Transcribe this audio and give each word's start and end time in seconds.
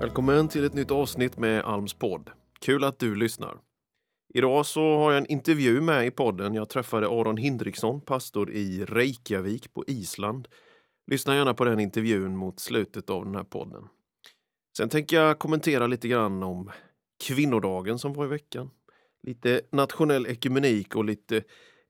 Välkommen 0.00 0.48
till 0.48 0.64
ett 0.64 0.74
nytt 0.74 0.90
avsnitt 0.90 1.38
med 1.38 1.64
Alms 1.64 1.94
podd. 1.94 2.30
Kul 2.60 2.84
att 2.84 2.98
du 2.98 3.14
lyssnar. 3.14 3.58
Idag 4.34 4.66
så 4.66 4.96
har 4.98 5.12
jag 5.12 5.18
en 5.18 5.26
intervju 5.26 5.80
med 5.80 6.06
i 6.06 6.10
podden. 6.10 6.54
Jag 6.54 6.68
träffade 6.68 7.06
Aron 7.06 7.36
Hindriksson, 7.36 8.00
pastor 8.00 8.50
i 8.50 8.84
Reykjavik 8.84 9.74
på 9.74 9.84
Island. 9.86 10.48
Lyssna 11.10 11.36
gärna 11.36 11.54
på 11.54 11.64
den 11.64 11.80
intervjun 11.80 12.36
mot 12.36 12.60
slutet 12.60 13.10
av 13.10 13.24
den 13.24 13.34
här 13.34 13.44
podden. 13.44 13.82
Sen 14.76 14.88
tänker 14.88 15.16
jag 15.16 15.38
kommentera 15.38 15.86
lite 15.86 16.08
grann 16.08 16.42
om 16.42 16.70
kvinnodagen 17.24 17.98
som 17.98 18.12
var 18.12 18.24
i 18.24 18.28
veckan. 18.28 18.70
Lite 19.22 19.60
nationell 19.72 20.26
ekumenik 20.26 20.96
och 20.96 21.04
lite 21.04 21.42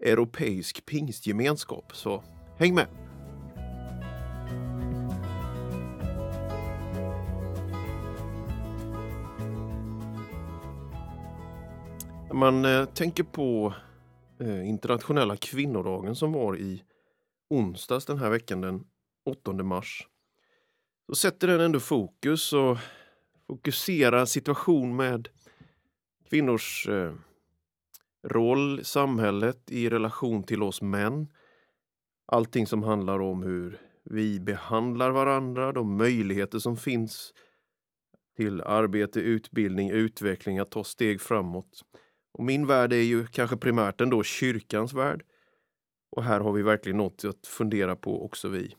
europeisk 0.04 0.86
pingstgemenskap. 0.86 1.96
Så 1.96 2.22
häng 2.58 2.74
med! 2.74 3.09
När 12.30 12.36
man 12.36 12.64
eh, 12.64 12.84
tänker 12.84 13.22
på 13.22 13.74
eh, 14.40 14.68
internationella 14.68 15.36
kvinnodagen 15.36 16.14
som 16.14 16.32
var 16.32 16.56
i 16.56 16.82
onsdags 17.48 18.06
den 18.06 18.18
här 18.18 18.30
veckan, 18.30 18.60
den 18.60 18.84
8 19.24 19.52
mars, 19.52 20.08
så 21.08 21.14
sätter 21.14 21.48
den 21.48 21.60
ändå 21.60 21.80
fokus 21.80 22.52
och 22.52 22.78
fokuserar 23.46 24.24
situation 24.24 24.96
med 24.96 25.28
kvinnors 26.28 26.88
eh, 26.88 27.14
roll 28.28 28.80
i 28.80 28.84
samhället 28.84 29.70
i 29.70 29.90
relation 29.90 30.42
till 30.42 30.62
oss 30.62 30.82
män. 30.82 31.28
Allting 32.26 32.66
som 32.66 32.82
handlar 32.82 33.20
om 33.20 33.42
hur 33.42 33.78
vi 34.04 34.40
behandlar 34.40 35.10
varandra, 35.10 35.72
de 35.72 35.96
möjligheter 35.96 36.58
som 36.58 36.76
finns 36.76 37.34
till 38.36 38.60
arbete, 38.60 39.20
utbildning, 39.20 39.90
utveckling, 39.90 40.58
att 40.58 40.70
ta 40.70 40.84
steg 40.84 41.20
framåt. 41.20 41.84
Och 42.32 42.44
min 42.44 42.66
värld 42.66 42.92
är 42.92 43.02
ju 43.02 43.26
kanske 43.26 43.56
primärt 43.56 44.00
ändå 44.00 44.22
kyrkans 44.22 44.92
värld. 44.92 45.24
Och 46.10 46.24
här 46.24 46.40
har 46.40 46.52
vi 46.52 46.62
verkligen 46.62 46.98
något 46.98 47.24
att 47.24 47.46
fundera 47.46 47.96
på 47.96 48.24
också 48.24 48.48
vi. 48.48 48.74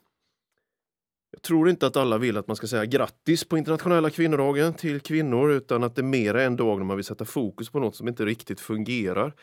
Jag 1.31 1.41
tror 1.41 1.69
inte 1.69 1.87
att 1.87 1.95
alla 1.95 2.17
vill 2.17 2.37
att 2.37 2.47
man 2.47 2.55
ska 2.55 2.67
säga 2.67 2.85
grattis 2.85 3.43
på 3.43 3.57
internationella 3.57 4.09
kvinnodagen 4.09 4.73
till 4.73 4.99
kvinnor 4.99 5.51
utan 5.51 5.83
att 5.83 5.95
det 5.95 6.03
mer 6.03 6.33
är 6.33 6.45
en 6.45 6.55
dag 6.55 6.77
när 6.77 6.85
man 6.85 6.97
vill 6.97 7.05
sätta 7.05 7.25
fokus 7.25 7.69
på 7.69 7.79
något 7.79 7.95
som 7.95 8.07
inte 8.07 8.25
riktigt 8.25 8.59
fungerar. 8.59 9.35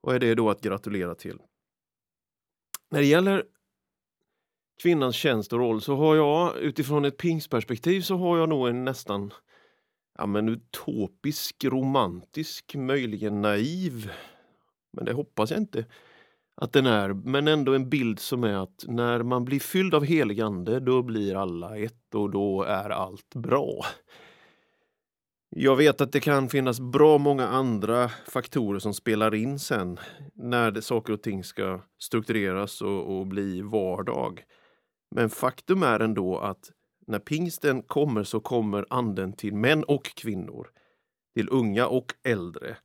Och 0.00 0.14
är 0.14 0.18
det 0.18 0.34
då 0.34 0.50
att 0.50 0.60
gratulera 0.60 1.14
till? 1.14 1.38
När 2.90 3.00
det 3.00 3.06
gäller 3.06 3.44
kvinnans 4.82 5.16
tjänst 5.16 5.52
och 5.52 5.58
roll 5.58 5.80
så 5.80 5.96
har 5.96 6.16
jag 6.16 6.56
utifrån 6.56 7.04
ett 7.04 7.16
pingsperspektiv 7.16 8.00
så 8.00 8.16
har 8.16 8.38
jag 8.38 8.48
nog 8.48 8.68
en 8.68 8.84
nästan 8.84 9.32
ja, 10.18 10.26
men 10.26 10.48
utopisk, 10.48 11.64
romantisk, 11.64 12.74
möjligen 12.74 13.42
naiv. 13.42 14.10
Men 14.92 15.04
det 15.04 15.12
hoppas 15.12 15.50
jag 15.50 15.60
inte 15.60 15.84
att 16.56 16.72
den 16.72 16.86
är, 16.86 17.12
men 17.12 17.48
ändå 17.48 17.74
en 17.74 17.88
bild 17.88 18.18
som 18.18 18.44
är 18.44 18.62
att 18.62 18.84
när 18.88 19.22
man 19.22 19.44
blir 19.44 19.60
fylld 19.60 19.94
av 19.94 20.04
helig 20.04 20.40
ande, 20.40 20.80
då 20.80 21.02
blir 21.02 21.34
alla 21.34 21.78
ett 21.78 22.14
och 22.14 22.30
då 22.30 22.62
är 22.62 22.90
allt 22.90 23.34
bra. 23.34 23.84
Jag 25.56 25.76
vet 25.76 26.00
att 26.00 26.12
det 26.12 26.20
kan 26.20 26.48
finnas 26.48 26.80
bra 26.80 27.18
många 27.18 27.48
andra 27.48 28.08
faktorer 28.08 28.78
som 28.78 28.94
spelar 28.94 29.34
in 29.34 29.58
sen 29.58 29.98
när 30.34 30.70
det, 30.70 30.82
saker 30.82 31.12
och 31.12 31.22
ting 31.22 31.44
ska 31.44 31.80
struktureras 31.98 32.82
och, 32.82 33.18
och 33.18 33.26
bli 33.26 33.62
vardag. 33.62 34.44
Men 35.14 35.30
faktum 35.30 35.82
är 35.82 36.00
ändå 36.00 36.38
att 36.38 36.70
när 37.10 37.18
pingsten 37.18 37.82
kommer 37.82 38.24
så 38.24 38.40
kommer 38.40 38.86
anden 38.90 39.32
till 39.32 39.54
män 39.54 39.84
och 39.84 40.04
kvinnor, 40.04 40.70
till 41.34 41.48
unga 41.50 41.86
och 41.86 42.14
äldre. 42.22 42.76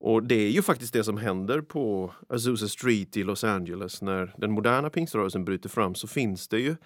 Och 0.00 0.22
det 0.22 0.34
är 0.34 0.50
ju 0.50 0.62
faktiskt 0.62 0.92
det 0.92 1.04
som 1.04 1.16
händer 1.16 1.60
på 1.60 2.14
Azusa 2.28 2.68
Street 2.68 3.16
i 3.16 3.22
Los 3.22 3.44
Angeles 3.44 4.02
när 4.02 4.34
den 4.36 4.50
moderna 4.50 4.90
pingströrelsen 4.90 5.44
bryter 5.44 5.68
fram 5.68 5.94
så 5.94 6.06
finns 6.06 6.48
det 6.48 6.58
ju, 6.58 6.76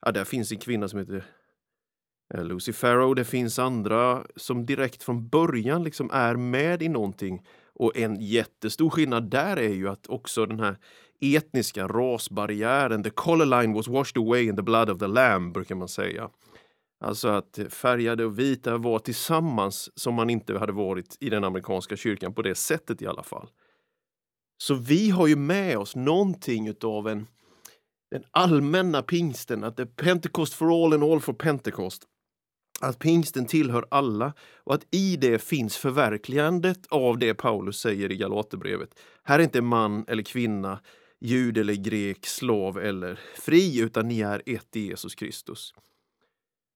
ja 0.00 0.12
där 0.12 0.24
finns 0.24 0.52
en 0.52 0.58
kvinna 0.58 0.88
som 0.88 0.98
heter 0.98 1.24
eh, 2.34 2.44
Lucy 2.44 2.72
Farrow, 2.72 3.14
det 3.14 3.24
finns 3.24 3.58
andra 3.58 4.26
som 4.36 4.66
direkt 4.66 5.02
från 5.02 5.28
början 5.28 5.84
liksom 5.84 6.10
är 6.12 6.36
med 6.36 6.82
i 6.82 6.88
någonting. 6.88 7.46
Och 7.78 7.96
en 7.96 8.20
jättestor 8.20 8.90
skillnad 8.90 9.30
där 9.30 9.56
är 9.56 9.74
ju 9.74 9.88
att 9.88 10.06
också 10.06 10.46
den 10.46 10.60
här 10.60 10.76
etniska 11.20 11.88
rasbarriären, 11.88 13.02
the 13.02 13.10
color 13.10 13.60
line 13.60 13.74
was 13.74 13.88
washed 13.88 14.18
away 14.18 14.48
in 14.48 14.56
the 14.56 14.62
blood 14.62 14.90
of 14.90 14.98
the 14.98 15.06
lamb, 15.06 15.54
brukar 15.54 15.74
man 15.74 15.88
säga. 15.88 16.30
Alltså 17.04 17.28
att 17.28 17.58
färgade 17.68 18.24
och 18.24 18.38
vita 18.38 18.76
var 18.76 18.98
tillsammans 18.98 19.90
som 19.94 20.14
man 20.14 20.30
inte 20.30 20.58
hade 20.58 20.72
varit 20.72 21.16
i 21.20 21.30
den 21.30 21.44
amerikanska 21.44 21.96
kyrkan 21.96 22.34
på 22.34 22.42
det 22.42 22.54
sättet 22.54 23.02
i 23.02 23.06
alla 23.06 23.22
fall. 23.22 23.48
Så 24.62 24.74
vi 24.74 25.10
har 25.10 25.26
ju 25.26 25.36
med 25.36 25.78
oss 25.78 25.96
någonting 25.96 26.68
utav 26.68 27.08
en 27.08 27.26
den 28.10 28.24
allmänna 28.30 29.02
pingsten, 29.02 29.64
att 29.64 29.76
det 29.76 29.82
är 29.82 29.86
Pentecost 29.86 30.54
for 30.54 30.84
all 30.84 30.92
and 30.92 31.04
all 31.04 31.20
for 31.20 31.32
Pentecost. 31.32 32.02
Att 32.80 32.98
pingsten 32.98 33.46
tillhör 33.46 33.86
alla 33.90 34.32
och 34.64 34.74
att 34.74 34.86
i 34.90 35.16
det 35.16 35.38
finns 35.38 35.76
förverkligandet 35.76 36.86
av 36.88 37.18
det 37.18 37.34
Paulus 37.34 37.80
säger 37.80 38.12
i 38.12 38.16
Galaterbrevet. 38.16 38.90
Här 39.22 39.38
är 39.38 39.42
inte 39.42 39.62
man 39.62 40.04
eller 40.08 40.22
kvinna, 40.22 40.80
jud 41.20 41.58
eller 41.58 41.74
grek, 41.74 42.26
slav 42.26 42.78
eller 42.78 43.20
fri, 43.36 43.80
utan 43.80 44.08
ni 44.08 44.20
är 44.20 44.42
ett 44.46 44.76
i 44.76 44.86
Jesus 44.86 45.14
Kristus. 45.14 45.74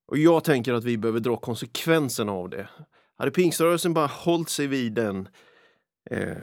Och 0.07 0.19
jag 0.19 0.45
tänker 0.45 0.73
att 0.73 0.85
vi 0.85 0.99
behöver 0.99 1.21
dra 1.21 1.37
konsekvenserna 1.37 2.33
av 2.33 2.51
det. 2.51 2.69
Hade 3.19 3.31
pingströrelsen 3.31 3.95
bara 3.95 4.07
hållit 4.07 4.49
sig 4.49 4.67
vid 4.67 4.93
den 4.93 5.29
eh, 6.11 6.37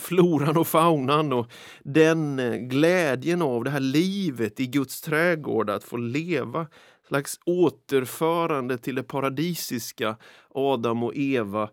floran 0.00 0.56
och 0.56 0.66
faunan 0.66 1.32
och 1.32 1.52
den 1.82 2.38
eh, 2.38 2.56
glädjen 2.56 3.42
av 3.42 3.64
det 3.64 3.70
här 3.70 3.80
livet 3.80 4.60
i 4.60 4.66
Guds 4.66 5.00
trädgård, 5.00 5.70
att 5.70 5.84
få 5.84 5.96
leva 5.96 6.66
slags 7.06 7.40
återförande 7.44 8.78
till 8.78 8.94
det 8.94 9.02
paradisiska 9.02 10.16
Adam 10.54 11.02
och 11.02 11.16
Eva. 11.16 11.70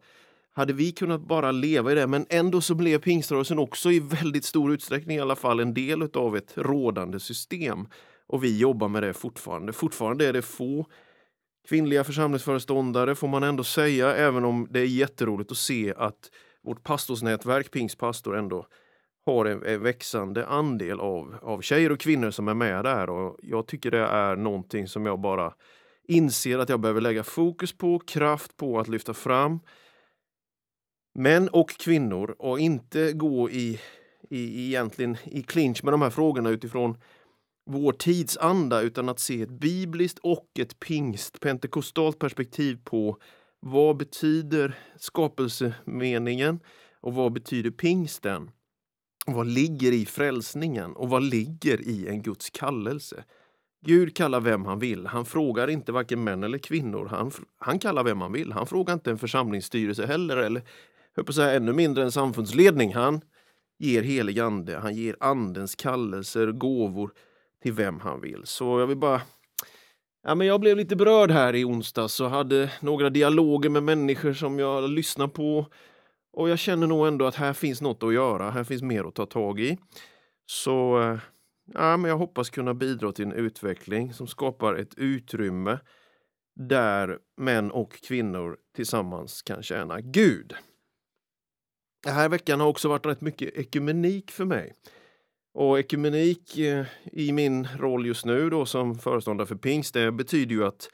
Hade 0.56 0.74
vi 0.74 0.92
kunnat 0.92 1.22
bara 1.22 1.52
leva 1.52 1.92
i 1.92 1.96
det, 1.96 2.08
men 2.08 2.26
ändå 2.30 2.62
så 2.62 2.76
blev 2.76 3.00
pingströrelsen 3.00 3.60
också 3.60 3.92
i 3.92 4.00
väldigt 4.00 4.46
stor 4.46 4.74
utsträckning 4.74 5.18
i 5.18 5.20
alla 5.20 5.36
fall 5.36 5.60
en 5.60 5.74
del 5.74 6.10
av 6.14 6.38
ett 6.38 6.54
rådande 6.56 7.20
system. 7.20 7.88
Och 8.28 8.44
vi 8.44 8.58
jobbar 8.58 8.88
med 8.88 9.04
det 9.04 9.14
fortfarande. 9.14 9.74
Fortfarande 9.74 10.26
är 10.26 10.34
det 10.34 10.42
få 10.42 10.86
kvinnliga 11.70 12.04
församlingsföreståndare 12.04 13.16
får 13.16 13.28
man 13.28 13.44
ändå 13.44 13.64
säga, 13.64 14.16
även 14.16 14.46
om 14.46 14.68
det 14.70 14.80
är 14.80 14.86
jätteroligt 14.86 15.52
att 15.52 15.58
se 15.58 15.94
att 15.98 16.32
vårt 16.64 16.84
pastorsnätverk 16.84 17.72
Pingstpastor 17.72 18.38
ändå 18.38 18.68
har 19.26 19.46
en, 19.46 19.64
en, 19.66 19.84
växande 19.84 20.46
andel 20.46 21.00
av, 21.00 21.36
av 21.42 21.62
tjejer 21.62 21.92
och 21.92 22.00
kvinnor 22.00 22.32
som 22.32 22.48
är 22.48 22.54
med 22.54 22.84
där. 22.84 23.10
Och 23.10 23.38
jag 23.42 23.68
tycker 23.68 23.92
det 23.92 24.06
är 24.06 24.36
någonting 24.36 24.88
som 24.88 25.06
jag 25.06 25.20
bara 25.20 25.54
inser 26.08 26.60
att 26.60 26.70
jag 26.70 26.80
behöver 26.80 27.02
lägga 27.02 27.24
fokus 27.24 27.74
på, 27.74 28.00
kraft 28.00 28.58
på 28.58 28.80
att 28.80 28.88
lyfta 28.88 29.14
fram 29.14 29.60
män 31.16 31.50
och 31.50 31.70
kvinnor 31.70 32.36
och 32.40 32.60
inte 32.60 33.14
gå 33.14 33.50
i, 33.50 33.80
i, 34.30 34.68
egentligen 34.68 35.18
i 35.24 35.44
clinch 35.44 35.84
med 35.84 35.94
de 35.94 36.02
här 36.02 36.10
frågorna 36.10 36.50
utifrån 36.50 36.98
vår 37.66 37.92
tidsanda 37.92 38.82
utan 38.82 39.10
att 39.10 39.20
se 39.20 39.42
ett 39.42 39.50
bibliskt 39.50 40.20
och 40.20 40.50
ett 40.60 40.80
pingst, 40.80 41.40
pentekostalt 41.40 42.20
perspektiv 42.20 42.80
på 42.84 43.18
vad 43.60 43.98
betyder 43.98 44.80
skapelsemeningen 44.98 46.60
och 47.02 47.14
vad 47.14 47.34
betyder 47.34 47.72
pingsten? 47.72 48.52
Vad 49.26 49.48
ligger 49.48 49.92
i 49.92 50.06
frälsningen 50.06 50.94
och 50.94 51.10
vad 51.10 51.24
ligger 51.24 51.82
i 51.82 52.08
en 52.08 52.22
Guds 52.22 52.50
kallelse? 52.50 53.24
Gud 53.86 54.16
kallar 54.16 54.40
vem 54.40 54.66
han 54.66 54.80
vill. 54.80 55.08
Han 55.08 55.26
frågar 55.26 55.68
inte 55.68 55.92
varken 55.92 56.24
män 56.24 56.44
eller 56.44 56.58
kvinnor. 56.58 57.06
Han, 57.06 57.32
han 57.58 57.80
kallar 57.80 58.04
vem 58.04 58.22
han 58.22 58.32
vill. 58.32 58.52
Han 58.52 58.68
frågar 58.68 58.94
inte 58.94 59.12
en 59.12 59.18
församlingsstyrelse 59.18 60.06
heller, 60.06 60.38
eller 60.38 60.62
hör 61.16 61.24
på 61.24 61.34
säga, 61.34 61.54
ännu 61.54 61.74
mindre 61.74 62.04
en 62.04 62.12
samfundsledning. 62.12 62.94
Han 62.94 63.22
ger 63.80 64.04
helig 64.04 64.40
ande. 64.40 64.78
Han 64.78 64.96
ger 64.96 65.16
andens 65.20 65.76
kallelser, 65.76 66.52
gåvor 66.52 67.12
till 67.64 67.74
vem 67.74 68.00
han 68.00 68.22
vill. 68.22 68.42
Så 68.44 68.80
jag 68.80 68.88
vill 68.88 68.98
bara... 68.98 69.22
Ja, 70.24 70.36
men 70.36 70.48
jag 70.48 70.62
blev 70.62 70.78
lite 70.78 70.96
berörd 70.96 71.32
här 71.32 71.56
i 71.56 71.66
onsdags 71.66 72.20
och 72.20 72.30
hade 72.30 72.72
några 72.82 73.10
dialoger 73.10 73.70
med 73.70 73.84
människor 73.84 74.34
som 74.34 74.60
jag 74.60 74.90
lyssnar 74.90 75.28
på. 75.28 75.68
Och 76.34 76.50
jag 76.50 76.60
känner 76.60 76.88
nog 76.88 77.08
ändå 77.08 77.26
att 77.26 77.36
här 77.36 77.54
finns 77.54 77.82
något 77.82 78.04
att 78.04 78.14
göra, 78.14 78.52
här 78.52 78.64
finns 78.64 78.82
mer 78.82 79.04
att 79.04 79.16
ta 79.16 79.26
tag 79.26 79.60
i. 79.60 79.78
Så 80.46 81.02
eh, 81.02 81.20
ja, 81.74 81.98
men 81.98 82.10
jag 82.10 82.18
hoppas 82.18 82.50
kunna 82.50 82.74
bidra 82.74 83.12
till 83.12 83.26
en 83.26 83.34
utveckling 83.34 84.14
som 84.14 84.28
skapar 84.28 84.76
ett 84.76 84.94
utrymme 84.98 85.80
där 86.56 87.20
män 87.38 87.72
och 87.72 87.92
kvinnor 87.92 88.58
tillsammans 88.76 89.42
kan 89.42 89.64
tjäna 89.64 90.02
Gud. 90.02 90.54
Den 92.04 92.14
här 92.14 92.30
veckan 92.30 92.60
har 92.60 92.68
också 92.68 92.90
varit 92.90 93.06
rätt 93.06 93.22
mycket 93.22 93.58
ekumenik 93.58 94.32
för 94.32 94.46
mig. 94.46 94.74
Och 95.54 95.80
ekumenik 95.80 96.58
eh, 96.58 96.86
i 97.12 97.32
min 97.32 97.68
roll 97.78 98.06
just 98.06 98.26
nu 98.26 98.50
då 98.50 98.66
som 98.66 98.96
föreståndare 98.96 99.48
för 99.48 99.56
pingst, 99.56 99.94
det 99.94 100.12
betyder 100.12 100.56
ju 100.56 100.66
att 100.66 100.90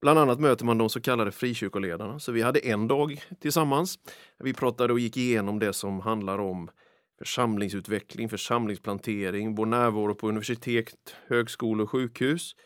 Bland 0.00 0.18
annat 0.18 0.40
möter 0.40 0.64
man 0.64 0.78
de 0.78 0.88
så 0.88 1.00
kallade 1.00 1.32
frikyrkoledarna. 1.32 2.18
Så 2.18 2.32
vi 2.32 2.42
hade 2.42 2.58
en 2.58 2.88
dag 2.88 3.22
tillsammans. 3.40 3.98
Vi 4.38 4.54
pratade 4.54 4.92
och 4.92 5.00
gick 5.00 5.16
igenom 5.16 5.58
det 5.58 5.72
som 5.72 6.00
handlar 6.00 6.38
om 6.38 6.70
församlingsutveckling, 7.18 8.28
församlingsplantering, 8.28 9.54
vår 9.54 9.66
närvaro 9.66 10.14
på 10.14 10.28
universitet, 10.28 10.94
högskolor 11.26 11.84
och 11.84 11.90
sjukhus. 11.90 12.56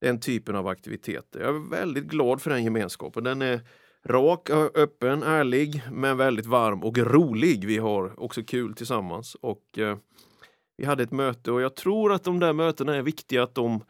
Den 0.00 0.20
typen 0.20 0.56
av 0.56 0.66
aktiviteter. 0.68 1.40
Jag 1.40 1.56
är 1.56 1.70
väldigt 1.70 2.04
glad 2.04 2.42
för 2.42 2.50
den 2.50 2.64
gemenskapen. 2.64 3.24
Den 3.24 3.42
är 3.42 3.60
rak, 4.04 4.50
öppen, 4.74 5.22
ärlig, 5.22 5.82
men 5.92 6.16
väldigt 6.16 6.46
varm 6.46 6.82
och 6.82 6.98
rolig. 6.98 7.64
Vi 7.64 7.78
har 7.78 8.20
också 8.20 8.42
kul 8.42 8.74
tillsammans. 8.74 9.34
Och 9.34 9.78
eh, 9.78 9.98
Vi 10.76 10.84
hade 10.84 11.02
ett 11.02 11.12
möte 11.12 11.52
och 11.52 11.60
jag 11.60 11.76
tror 11.76 12.12
att 12.12 12.24
de 12.24 12.40
där 12.40 12.52
mötena 12.52 12.96
är 12.96 13.02
viktiga 13.02 13.42
att 13.42 13.54
de 13.54 13.80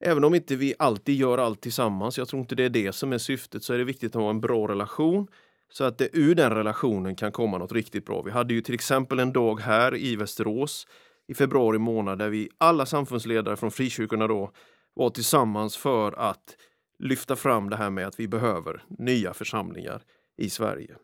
Även 0.00 0.24
om 0.24 0.34
inte 0.34 0.56
vi 0.56 0.74
alltid 0.78 1.16
gör 1.16 1.38
allt 1.38 1.60
tillsammans, 1.60 2.18
jag 2.18 2.28
tror 2.28 2.40
inte 2.40 2.54
det 2.54 2.64
är 2.64 2.68
det 2.68 2.92
som 2.92 3.12
är 3.12 3.18
syftet, 3.18 3.62
så 3.62 3.74
är 3.74 3.78
det 3.78 3.84
viktigt 3.84 4.16
att 4.16 4.22
ha 4.22 4.30
en 4.30 4.40
bra 4.40 4.68
relation 4.68 5.26
så 5.72 5.84
att 5.84 5.98
det 5.98 6.08
ur 6.12 6.34
den 6.34 6.50
relationen 6.50 7.16
kan 7.16 7.32
komma 7.32 7.58
något 7.58 7.72
riktigt 7.72 8.06
bra. 8.06 8.22
Vi 8.22 8.30
hade 8.30 8.54
ju 8.54 8.60
till 8.60 8.74
exempel 8.74 9.18
en 9.18 9.32
dag 9.32 9.60
här 9.60 9.96
i 9.96 10.16
Västerås 10.16 10.86
i 11.28 11.34
februari 11.34 11.78
månad 11.78 12.18
där 12.18 12.28
vi 12.28 12.48
alla 12.58 12.86
samfundsledare 12.86 13.56
från 13.56 13.70
frikyrkorna 13.70 14.26
då 14.26 14.52
var 14.94 15.10
tillsammans 15.10 15.76
för 15.76 16.12
att 16.12 16.56
lyfta 16.98 17.36
fram 17.36 17.70
det 17.70 17.76
här 17.76 17.90
med 17.90 18.06
att 18.06 18.20
vi 18.20 18.28
behöver 18.28 18.82
nya 18.98 19.34
församlingar 19.34 20.02
i 20.36 20.50
Sverige. 20.50 20.96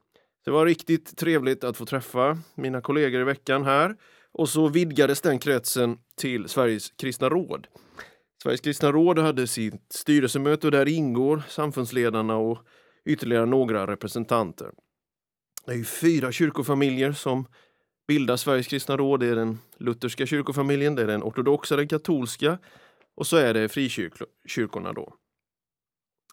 Det 0.45 0.51
var 0.51 0.67
riktigt 0.67 1.17
trevligt 1.17 1.65
att 1.65 1.77
få 1.77 1.87
träffa 1.87 2.39
mina 2.55 2.81
kollegor 2.81 3.21
i 3.21 3.25
veckan 3.25 3.65
här 3.65 3.97
och 4.33 4.49
så 4.49 4.69
vidgades 4.69 5.21
den 5.21 5.39
kretsen 5.39 5.99
till 6.17 6.49
Sveriges 6.49 6.91
kristna 6.91 7.29
råd. 7.29 7.67
Sveriges 8.45 8.61
kristna 8.61 8.93
råd 8.93 9.19
hade 9.19 9.47
sitt 9.47 9.93
styrelsemöte 9.93 10.67
och 10.67 10.71
där 10.71 10.89
ingår 10.89 11.43
samfundsledarna 11.49 12.37
och 12.37 12.59
ytterligare 13.05 13.47
några 13.47 13.87
representanter. 13.87 14.71
Det 15.67 15.73
är 15.73 15.85
fyra 15.85 16.33
kyrkofamiljer 16.33 17.13
som 17.13 17.47
bildar 18.09 18.37
Sveriges 18.37 18.67
kristna 18.67 18.97
råd. 18.97 19.21
Det 19.21 19.27
är 19.27 19.37
den 19.37 19.59
lutherska 19.79 20.27
kyrkofamiljen, 20.27 20.95
det 20.95 21.03
är 21.03 21.07
den 21.07 21.23
ortodoxa, 21.23 21.77
den 21.77 21.89
katolska 21.89 22.59
och 23.15 23.27
så 23.27 23.37
är 23.37 23.55
det 23.55 23.69
frikyrkorna 23.69 24.93
då. 24.93 25.15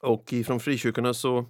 Och 0.01 0.33
ifrån 0.33 0.59
frikyrkorna 0.59 1.13
så 1.13 1.45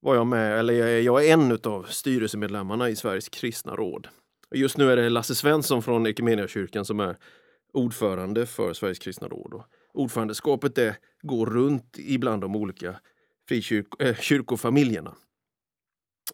var 0.00 0.14
jag 0.14 0.26
med, 0.26 0.58
eller 0.58 0.98
jag 0.98 1.26
är 1.26 1.32
en 1.32 1.58
av 1.64 1.82
styrelsemedlemmarna 1.82 2.88
i 2.88 2.96
Sveriges 2.96 3.28
kristna 3.28 3.74
råd. 3.76 4.08
Just 4.54 4.76
nu 4.76 4.92
är 4.92 4.96
det 4.96 5.08
Lasse 5.08 5.34
Svensson 5.34 5.82
från 5.82 6.06
Equmeniakyrkan 6.06 6.84
som 6.84 7.00
är 7.00 7.16
ordförande 7.72 8.46
för 8.46 8.72
Sveriges 8.72 8.98
kristna 8.98 9.28
råd 9.28 9.62
ordförandeskapet 9.94 10.74
det 10.74 10.96
går 11.22 11.46
runt 11.46 11.96
ibland 11.98 12.42
de 12.42 12.56
olika 12.56 12.94
frikyrk 13.48 13.86
äh, 13.98 14.16
kyrkofamiljerna. 14.16 15.14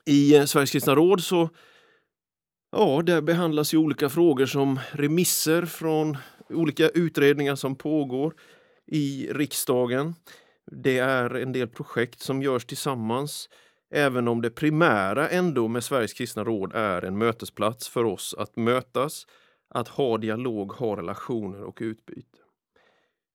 I 0.06 0.36
eh, 0.36 0.44
Sveriges 0.44 0.70
kristna 0.70 0.94
råd 0.94 1.22
så 1.22 1.48
ja, 2.72 3.02
där 3.02 3.20
behandlas 3.20 3.74
ju 3.74 3.78
olika 3.78 4.08
frågor 4.08 4.46
som 4.46 4.80
remisser 4.92 5.66
från 5.66 6.16
olika 6.48 6.88
utredningar 6.88 7.54
som 7.54 7.76
pågår 7.76 8.34
i 8.86 9.28
riksdagen. 9.32 10.14
Det 10.82 10.98
är 10.98 11.34
en 11.34 11.52
del 11.52 11.68
projekt 11.68 12.20
som 12.20 12.42
görs 12.42 12.64
tillsammans, 12.64 13.48
även 13.90 14.28
om 14.28 14.42
det 14.42 14.50
primära 14.50 15.28
ändå 15.28 15.68
med 15.68 15.84
Sveriges 15.84 16.12
kristna 16.12 16.44
råd 16.44 16.72
är 16.74 17.02
en 17.02 17.18
mötesplats 17.18 17.88
för 17.88 18.04
oss 18.04 18.34
att 18.38 18.56
mötas, 18.56 19.26
att 19.68 19.88
ha 19.88 20.18
dialog, 20.18 20.72
ha 20.72 20.96
relationer 20.96 21.62
och 21.62 21.78
utbyte. 21.80 22.38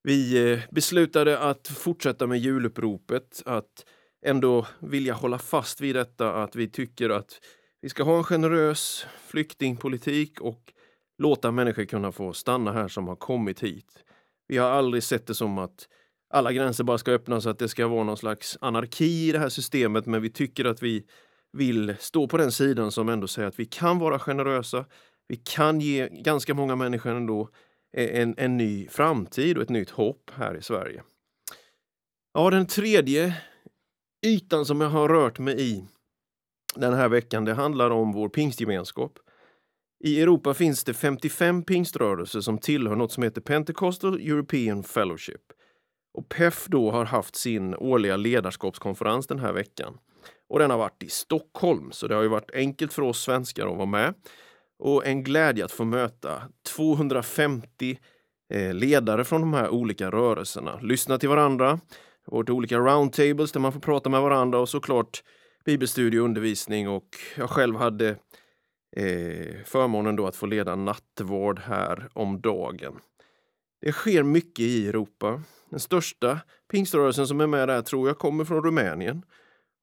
Vi 0.03 0.51
eh, 0.51 0.59
beslutade 0.71 1.39
att 1.39 1.67
fortsätta 1.67 2.27
med 2.27 2.39
juluppropet, 2.39 3.43
att 3.45 3.85
ändå 4.25 4.67
vilja 4.79 5.13
hålla 5.13 5.39
fast 5.39 5.81
vid 5.81 5.95
detta 5.95 6.43
att 6.43 6.55
vi 6.55 6.69
tycker 6.69 7.09
att 7.09 7.39
vi 7.81 7.89
ska 7.89 8.03
ha 8.03 8.17
en 8.17 8.23
generös 8.23 9.05
flyktingpolitik 9.27 10.41
och 10.41 10.73
låta 11.17 11.51
människor 11.51 11.85
kunna 11.85 12.11
få 12.11 12.33
stanna 12.33 12.71
här 12.71 12.87
som 12.87 13.07
har 13.07 13.15
kommit 13.15 13.63
hit. 13.63 14.03
Vi 14.47 14.57
har 14.57 14.69
aldrig 14.69 15.03
sett 15.03 15.27
det 15.27 15.35
som 15.35 15.57
att 15.57 15.87
alla 16.33 16.53
gränser 16.53 16.83
bara 16.83 16.97
ska 16.97 17.11
öppnas, 17.11 17.45
att 17.45 17.59
det 17.59 17.69
ska 17.69 17.87
vara 17.87 18.03
någon 18.03 18.17
slags 18.17 18.57
anarki 18.61 19.29
i 19.29 19.31
det 19.31 19.39
här 19.39 19.49
systemet, 19.49 20.05
men 20.05 20.21
vi 20.21 20.29
tycker 20.29 20.65
att 20.65 20.83
vi 20.83 21.05
vill 21.53 21.95
stå 21.99 22.27
på 22.27 22.37
den 22.37 22.51
sidan 22.51 22.91
som 22.91 23.09
ändå 23.09 23.27
säger 23.27 23.47
att 23.47 23.59
vi 23.59 23.65
kan 23.65 23.99
vara 23.99 24.19
generösa. 24.19 24.85
Vi 25.27 25.35
kan 25.35 25.81
ge 25.81 26.09
ganska 26.09 26.53
många 26.53 26.75
människor 26.75 27.11
ändå 27.15 27.49
Eh, 27.97 28.21
en, 28.21 28.35
en 28.37 28.57
ny 28.57 28.87
framtid 28.87 29.57
och 29.57 29.63
ett 29.63 29.69
nytt 29.69 29.89
hopp 29.89 30.31
här 30.33 30.57
i 30.57 30.61
Sverige. 30.61 31.03
Ja, 32.33 32.49
den 32.49 32.67
tredje 32.67 33.33
ytan 34.25 34.65
som 34.65 34.81
jag 34.81 34.89
har 34.89 35.09
rört 35.09 35.39
mig 35.39 35.61
i 35.61 35.85
den 36.75 36.93
här 36.93 37.09
veckan, 37.09 37.45
det 37.45 37.53
handlar 37.53 37.89
om 37.89 38.11
vår 38.11 38.29
pingstgemenskap. 38.29 39.19
I 40.03 40.21
Europa 40.21 40.53
finns 40.53 40.83
det 40.83 40.93
55 40.93 41.63
pingströrelser 41.63 42.41
som 42.41 42.57
tillhör 42.57 42.95
något 42.95 43.11
som 43.11 43.23
heter 43.23 43.41
Pentecostal 43.41 44.19
European 44.19 44.83
Fellowship. 44.83 45.41
Och 46.13 46.29
PEF 46.29 46.65
då 46.67 46.91
har 46.91 47.05
haft 47.05 47.35
sin 47.35 47.75
årliga 47.75 48.17
ledarskapskonferens 48.17 49.27
den 49.27 49.39
här 49.39 49.53
veckan. 49.53 49.97
Och 50.49 50.59
den 50.59 50.71
har 50.71 50.77
varit 50.77 51.03
i 51.03 51.09
Stockholm, 51.09 51.91
så 51.91 52.07
det 52.07 52.15
har 52.15 52.21
ju 52.21 52.27
varit 52.27 52.51
enkelt 52.53 52.93
för 52.93 53.01
oss 53.01 53.21
svenskar 53.21 53.67
att 53.67 53.77
vara 53.77 53.85
med. 53.85 54.13
Och 54.79 55.07
en 55.07 55.23
glädje 55.23 55.65
att 55.65 55.71
få 55.71 55.85
möta 55.85 56.41
250 56.75 57.99
eh, 58.53 58.73
ledare 58.73 59.23
från 59.23 59.41
de 59.41 59.53
här 59.53 59.69
olika 59.69 60.11
rörelserna. 60.11 60.79
Lyssna 60.81 61.17
till 61.17 61.29
varandra, 61.29 61.79
och 62.27 62.49
olika 62.49 62.77
roundtables 62.77 63.51
där 63.51 63.59
man 63.59 63.73
får 63.73 63.79
prata 63.79 64.09
med 64.09 64.21
varandra 64.21 64.59
och 64.59 64.69
såklart 64.69 65.23
bibelstudie 65.65 66.19
och 66.19 66.25
undervisning 66.25 66.89
och 66.89 67.07
jag 67.37 67.49
själv 67.49 67.75
hade 67.75 68.09
eh, 68.95 69.55
förmånen 69.65 70.15
då 70.15 70.27
att 70.27 70.35
få 70.35 70.45
leda 70.45 70.75
nattvard 70.75 71.59
här 71.59 72.09
om 72.13 72.41
dagen. 72.41 72.99
Det 73.81 73.91
sker 73.91 74.23
mycket 74.23 74.59
i 74.59 74.87
Europa. 74.87 75.43
Den 75.69 75.79
största 75.79 76.39
pingströrelsen 76.71 77.27
som 77.27 77.41
är 77.41 77.47
med 77.47 77.67
där 77.67 77.81
tror 77.81 78.07
jag 78.07 78.17
kommer 78.17 78.45
från 78.45 78.63
Rumänien. 78.63 79.23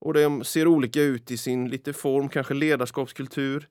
Och 0.01 0.15
de 0.15 0.45
ser 0.45 0.67
olika 0.67 1.03
ut 1.03 1.31
i 1.31 1.37
sin 1.37 1.69
lite 1.69 1.93
form, 1.93 2.29
kanske 2.29 2.55
ledarskapskultur. 2.55 3.69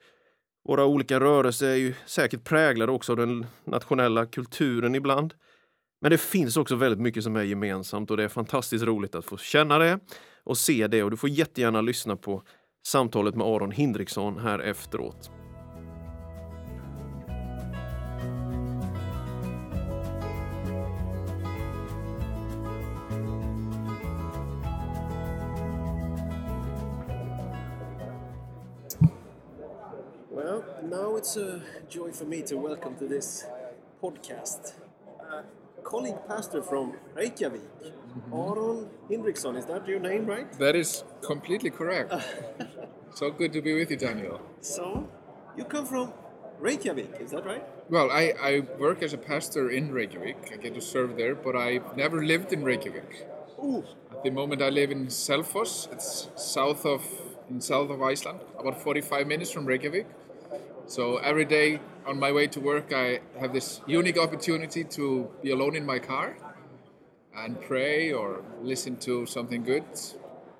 Våra 0.68 0.86
olika 0.86 1.20
rörelser 1.20 1.68
är 1.68 1.76
ju 1.76 1.94
säkert 2.06 2.44
präglade 2.44 2.92
också 2.92 3.12
av 3.12 3.18
den 3.18 3.46
nationella 3.64 4.26
kulturen 4.26 4.96
ibland. 4.96 5.34
Men 6.02 6.12
det 6.12 6.18
finns 6.18 6.58
också 6.58 6.76
väldigt 6.76 7.00
mycket 7.00 7.24
som 7.24 7.36
är 7.36 7.44
gemensamt 7.44 8.12
och 8.12 8.18
det 8.18 8.24
är 8.24 8.28
fantastiskt 8.28 8.86
roligt 8.86 9.16
att 9.16 9.26
få 9.26 9.38
känna 9.38 9.78
det 9.78 10.00
och 10.44 10.58
se 10.58 10.88
det. 10.88 11.04
Och 11.04 11.12
du 11.12 11.18
får 11.18 11.30
jättegärna 11.30 11.82
lyssna 11.82 12.16
på 12.16 12.44
samtalet 12.88 13.36
med 13.36 13.48
Aron 13.48 13.72
Hindriksson 13.72 14.40
här 14.40 14.60
efteråt. 14.60 15.32
It's 31.36 31.44
a 31.44 31.62
joy 31.90 32.12
for 32.12 32.24
me 32.24 32.42
to 32.42 32.56
welcome 32.56 32.96
to 32.96 33.08
this 33.08 33.46
podcast 34.02 34.74
uh, 35.20 35.42
colleague 35.84 36.20
pastor 36.30 36.62
from 36.62 36.94
Reykjavik, 37.14 37.62
mm-hmm. 37.62 38.34
Aron 38.34 38.90
Hindriksson. 39.10 39.58
Is 39.58 39.66
that 39.66 39.86
your 39.86 40.00
name, 40.00 40.26
right? 40.26 40.50
That 40.60 40.78
is 40.78 41.04
completely 41.22 41.72
correct. 41.72 42.14
so 43.16 43.32
good 43.32 43.52
to 43.52 43.62
be 43.62 43.74
with 43.74 43.92
you, 43.92 43.98
Daniel. 43.98 44.40
So, 44.62 45.10
you 45.58 45.66
come 45.66 45.86
from 45.86 46.14
Reykjavik, 46.60 47.18
is 47.20 47.32
that 47.32 47.46
right? 47.46 47.66
Well, 47.90 48.12
I, 48.12 48.34
I 48.42 48.60
work 48.80 49.04
as 49.04 49.12
a 49.12 49.18
pastor 49.18 49.70
in 49.70 49.92
Reykjavik. 49.92 50.52
I 50.54 50.56
get 50.56 50.74
to 50.76 50.82
serve 50.82 51.18
there, 51.18 51.36
but 51.36 51.56
I've 51.56 51.98
never 51.98 52.24
lived 52.24 52.54
in 52.54 52.64
Reykjavik. 52.64 53.28
Ooh. 53.62 53.84
At 54.10 54.24
the 54.24 54.32
moment, 54.32 54.62
I 54.62 54.70
live 54.70 54.90
in 54.90 55.08
Selfoss. 55.08 55.92
It's 55.92 56.30
south 56.38 56.86
of 56.86 57.04
in 57.50 57.62
south 57.62 57.92
of 57.92 58.02
Iceland, 58.02 58.40
about 58.58 58.82
45 58.82 59.28
minutes 59.28 59.52
from 59.52 59.66
Reykjavik. 59.66 60.08
So 60.88 61.18
every 61.18 61.46
day 61.46 61.80
on 62.06 62.20
my 62.20 62.32
way 62.32 62.48
to 62.48 62.60
work, 62.60 62.94
I 62.94 63.20
have 63.40 63.54
this 63.54 63.82
unique 63.88 64.18
opportunity 64.20 64.84
to 64.84 65.30
be 65.42 65.52
alone 65.52 65.76
in 65.76 65.86
my 65.86 66.00
car 66.00 66.38
and 67.36 67.60
pray 67.62 68.14
or 68.14 68.44
listen 68.62 68.98
to 68.98 69.26
something 69.26 69.64
good 69.64 69.86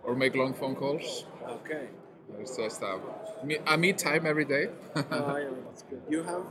or 0.04 0.16
make 0.16 0.36
long 0.36 0.54
phone 0.54 0.76
calls. 0.76 1.26
Okay. 1.48 1.88
It's 2.40 2.58
just 2.58 2.82
uh, 2.82 2.98
a 3.68 3.78
me 3.78 3.94
time 3.94 4.26
every 4.26 4.46
day. 4.46 4.68
uh, 4.96 5.04
yeah, 5.12 5.50
that's 5.66 5.84
good. 5.84 6.02
You 6.10 6.24
have 6.24 6.42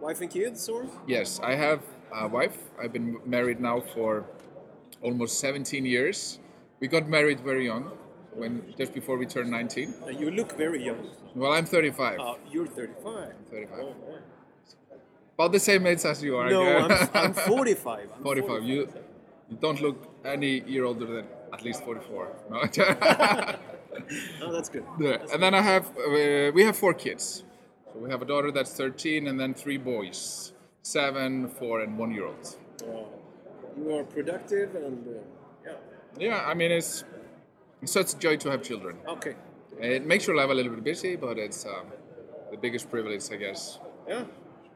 wife 0.00 0.20
and 0.20 0.30
kids, 0.30 0.68
or? 0.68 0.86
Yes, 1.06 1.40
I 1.42 1.54
have 1.54 1.80
a 2.12 2.28
wife. 2.28 2.56
I've 2.80 2.92
been 2.92 3.18
married 3.24 3.60
now 3.60 3.80
for 3.80 4.24
almost 5.00 5.40
17 5.40 5.86
years. 5.86 6.38
We 6.80 6.88
got 6.88 7.08
married 7.08 7.40
very 7.40 7.64
young, 7.64 7.92
when 8.34 8.74
just 8.78 8.94
before 8.94 9.16
we 9.16 9.26
turned 9.26 9.50
19. 9.50 9.94
Uh, 10.04 10.08
you 10.08 10.30
look 10.30 10.56
very 10.56 10.84
young. 10.84 11.10
Well, 11.34 11.52
I'm 11.52 11.66
35. 11.66 12.18
Uh, 12.20 12.34
you're 12.50 12.66
35. 12.66 13.32
35. 13.50 13.78
Oh, 13.80 13.94
About 15.34 15.52
the 15.52 15.60
same 15.60 15.86
age 15.86 16.04
as 16.04 16.22
you 16.22 16.36
are. 16.36 16.50
No, 16.50 16.62
I'm, 16.64 17.08
I'm 17.14 17.34
45. 17.56 18.08
I'm 18.16 18.22
45. 18.22 18.48
45. 18.48 18.62
You, 18.62 18.88
you 19.50 19.56
don't 19.60 19.80
look 19.80 19.98
any 20.24 20.60
year 20.60 20.84
older 20.84 21.06
than 21.06 21.26
at 21.52 21.62
least 21.64 21.84
44. 21.84 22.28
No. 22.50 23.54
Oh, 24.42 24.50
that's 24.50 24.70
good. 24.70 24.84
Yeah, 24.98 25.18
and 25.32 25.42
then 25.42 25.54
I 25.54 25.60
have 25.60 25.86
uh, 25.98 26.50
we 26.54 26.62
have 26.62 26.76
four 26.76 26.94
kids. 26.94 27.44
So 27.92 27.98
we 28.00 28.10
have 28.10 28.22
a 28.22 28.24
daughter 28.24 28.50
that's 28.50 28.72
13, 28.74 29.26
and 29.26 29.38
then 29.38 29.52
three 29.52 29.76
boys, 29.76 30.52
seven, 30.82 31.48
four, 31.48 31.82
and 31.82 31.98
one 31.98 32.10
year 32.10 32.26
old. 32.26 32.56
Uh, 32.82 33.04
you 33.78 33.94
are 33.96 34.04
productive 34.04 34.74
and 34.74 35.06
uh, 35.06 35.20
yeah. 35.66 35.72
Yeah, 36.18 36.44
I 36.46 36.54
mean 36.54 36.72
it's, 36.72 37.04
it's 37.82 37.92
such 37.92 38.14
a 38.14 38.18
joy 38.18 38.36
to 38.38 38.50
have 38.50 38.62
children. 38.62 38.96
Okay. 39.08 39.34
It 39.80 40.06
makes 40.06 40.26
your 40.26 40.36
life 40.36 40.50
a 40.50 40.54
little 40.54 40.72
bit 40.72 40.84
busy, 40.84 41.16
but 41.16 41.38
it's 41.38 41.66
um, 41.66 41.86
the 42.50 42.56
biggest 42.56 42.90
privilege, 42.90 43.24
I 43.32 43.36
guess. 43.36 43.78
Yeah. 44.08 44.24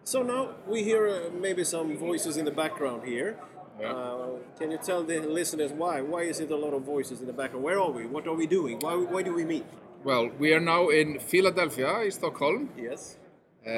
So 0.04 0.22
now 0.22 0.50
we 0.66 0.82
hear 0.82 1.06
uh, 1.08 1.30
maybe 1.40 1.64
some 1.64 1.96
voices 1.96 2.36
in 2.36 2.44
the 2.44 2.50
background 2.50 3.04
here. 3.04 3.38
Yeah. 3.80 3.92
Uh, 3.92 4.28
can 4.58 4.70
you 4.70 4.78
tell 4.78 5.04
the 5.04 5.20
listeners 5.20 5.72
why? 5.72 6.00
Why 6.00 6.22
is 6.22 6.40
it 6.40 6.50
a 6.50 6.56
lot 6.56 6.72
of 6.74 6.82
voices 6.82 7.20
in 7.20 7.26
the 7.26 7.32
background? 7.32 7.64
Where 7.64 7.80
are 7.80 7.90
we? 7.90 8.06
What 8.06 8.26
are 8.26 8.34
we 8.34 8.46
doing? 8.46 8.78
Why, 8.80 8.94
why 8.96 9.22
do 9.22 9.34
we 9.34 9.44
meet? 9.44 9.66
Well, 10.02 10.30
we 10.38 10.52
are 10.54 10.60
now 10.60 10.88
in 10.88 11.18
Philadelphia, 11.18 12.00
in 12.00 12.10
Stockholm, 12.10 12.70
Yes. 12.76 13.18
uh, 13.66 13.70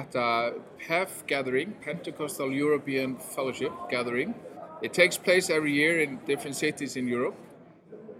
at 0.00 0.14
a 0.14 0.54
PEF 0.78 1.26
gathering, 1.26 1.72
Pentecostal 1.84 2.52
European 2.52 3.16
Fellowship 3.16 3.72
gathering. 3.90 4.34
It 4.82 4.92
takes 4.92 5.16
place 5.16 5.48
every 5.50 5.72
year 5.72 6.00
in 6.00 6.20
different 6.26 6.56
cities 6.56 6.96
in 6.96 7.08
Europe, 7.08 7.36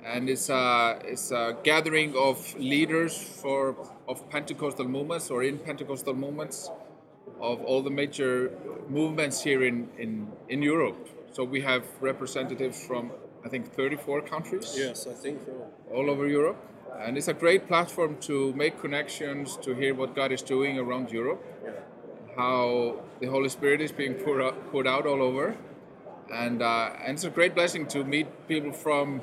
and 0.04 0.28
it's 0.28 0.48
a, 0.50 0.98
it's 1.04 1.30
a 1.30 1.56
gathering 1.62 2.14
of 2.16 2.54
leaders 2.58 3.16
for 3.16 3.76
of 4.08 4.28
Pentecostal 4.30 4.86
movements 4.86 5.30
or 5.30 5.42
in 5.44 5.58
Pentecostal 5.58 6.14
movements 6.14 6.70
of 7.40 7.62
all 7.62 7.82
the 7.82 7.90
major 7.90 8.50
movements 8.88 9.42
here 9.42 9.64
in, 9.64 9.88
in, 9.98 10.28
in 10.48 10.62
Europe. 10.62 11.08
So 11.32 11.44
we 11.44 11.60
have 11.62 11.84
representatives 12.00 12.84
from 12.84 13.10
I 13.44 13.48
think 13.48 13.72
34 13.72 14.22
countries 14.22 14.74
Yes, 14.76 15.06
I 15.06 15.12
think 15.14 15.40
so. 15.46 15.66
all 15.92 16.10
over 16.10 16.28
Europe. 16.28 16.56
And 16.98 17.16
it's 17.16 17.28
a 17.28 17.34
great 17.34 17.66
platform 17.66 18.18
to 18.22 18.52
make 18.52 18.78
connections, 18.80 19.56
to 19.62 19.74
hear 19.74 19.94
what 19.94 20.14
God 20.14 20.30
is 20.30 20.42
doing 20.42 20.78
around 20.78 21.10
Europe, 21.10 21.42
Yeah. 21.64 21.70
how 22.36 23.00
the 23.20 23.26
Holy 23.26 23.48
Spirit 23.48 23.80
is 23.80 23.90
being 23.92 24.14
poured 24.14 24.42
out, 24.42 24.70
poured 24.70 24.86
out 24.86 25.06
all 25.06 25.22
over. 25.22 25.56
And, 26.32 26.62
uh, 26.62 26.90
and 27.04 27.14
it's 27.14 27.24
a 27.24 27.30
great 27.30 27.54
blessing 27.54 27.86
to 27.88 28.04
meet 28.04 28.26
people 28.46 28.72
from, 28.72 29.22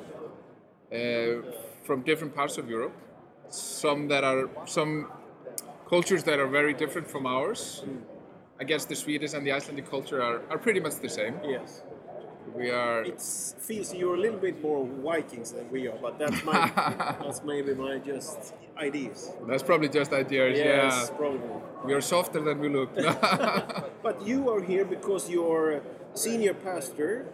Uh, 0.92 1.42
from 1.84 2.02
different 2.02 2.34
parts 2.34 2.58
of 2.58 2.68
Europe. 2.68 2.92
Some 3.48 4.08
that 4.08 4.24
are, 4.24 4.48
some 4.66 5.06
cultures 5.88 6.22
that 6.24 6.38
are 6.38 6.46
very 6.48 6.74
different 6.74 7.08
from 7.10 7.26
ours. 7.26 7.84
I 8.60 8.64
guess 8.64 8.84
the 8.84 8.94
Swedish 8.96 9.32
and 9.34 9.46
the 9.46 9.52
Icelandic 9.52 9.88
culture 9.90 10.20
are, 10.22 10.40
are 10.50 10.58
pretty 10.58 10.80
much 10.80 10.96
the 10.96 11.08
same. 11.08 11.34
Yes. 11.44 11.82
We 12.54 12.70
are, 12.70 13.04
It 13.04 13.22
feels 13.60 13.94
you're 13.94 14.16
a 14.16 14.20
little 14.20 14.38
bit 14.38 14.60
more 14.62 14.84
Vikings 15.04 15.52
than 15.52 15.70
we 15.70 15.86
are, 15.86 15.96
but 16.02 16.18
that's 16.18 16.42
my 16.44 16.70
that's 17.22 17.42
maybe 17.44 17.74
my 17.74 17.98
just 17.98 18.54
ideas. 18.76 19.30
that's 19.46 19.62
probably 19.62 19.88
just 19.88 20.12
ideas, 20.12 20.58
Yes, 20.58 21.08
yeah. 21.10 21.16
probably. 21.16 21.40
We 21.84 21.92
are 21.94 22.00
softer 22.00 22.40
than 22.40 22.58
we 22.58 22.68
look. 22.68 22.90
But 24.02 24.26
you 24.26 24.50
are 24.50 24.60
here 24.62 24.84
because 24.84 25.30
you're 25.30 25.70
a 25.76 25.80
senior 26.14 26.54
pastor, 26.54 27.26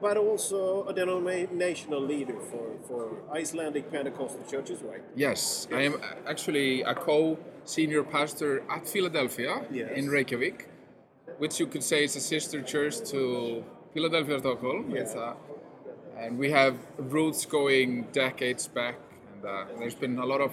but 0.00 0.16
also 0.16 0.86
a 0.86 0.92
denominational 0.92 2.00
leader 2.00 2.38
for, 2.50 2.66
for 2.86 3.16
Icelandic 3.32 3.90
Pentecostal 3.90 4.42
churches, 4.50 4.82
right? 4.82 5.02
Yes, 5.16 5.66
I 5.72 5.82
am 5.82 6.00
actually 6.26 6.82
a 6.82 6.94
co-senior 6.94 8.02
pastor 8.04 8.62
at 8.70 8.86
Philadelphia 8.88 9.64
Yes. 9.70 9.90
in 9.96 10.08
Reykjavik, 10.08 10.68
which 11.38 11.58
you 11.60 11.66
could 11.66 11.82
say 11.82 12.04
is 12.04 12.16
a 12.16 12.20
sister 12.20 12.62
church 12.62 13.00
to 13.10 13.64
Philadelphia, 13.92 14.38
Stockholm. 14.38 14.90
Yeah. 14.90 15.34
And 16.18 16.38
we 16.38 16.50
have 16.50 16.76
roots 16.98 17.44
going 17.44 18.04
decades 18.12 18.68
back, 18.68 18.96
and 19.32 19.44
uh, 19.44 19.64
there's 19.78 19.96
been 19.96 20.18
a 20.18 20.26
lot 20.26 20.40
of 20.40 20.52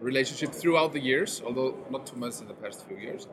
relationship 0.00 0.52
throughout 0.52 0.92
the 0.92 1.00
years, 1.00 1.42
although 1.44 1.76
not 1.90 2.06
too 2.06 2.16
much 2.16 2.40
in 2.40 2.48
the 2.48 2.54
past 2.54 2.86
few 2.88 2.96
years. 2.96 3.28